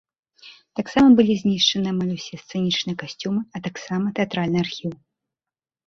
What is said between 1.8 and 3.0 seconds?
амаль ўсе сцэнічныя